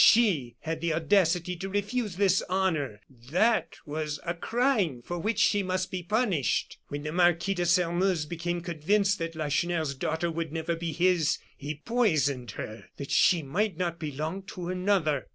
[0.03, 5.61] She had the audacity to refuse this honor; that was a crime for which she
[5.61, 6.79] must be punished.
[6.87, 11.75] When the Marquis de Sairmeuse became convinced that Lacheneur's daughter would never be his, he
[11.85, 15.27] poisoned her that she might not belong to another."